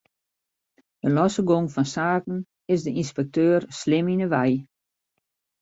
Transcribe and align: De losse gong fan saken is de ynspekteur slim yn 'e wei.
De 1.01 1.09
losse 1.17 1.41
gong 1.49 1.67
fan 1.75 1.87
saken 1.95 2.37
is 2.73 2.81
de 2.85 2.91
ynspekteur 3.01 3.61
slim 3.79 4.07
yn 4.13 4.23
'e 4.25 4.29
wei. 4.33 4.53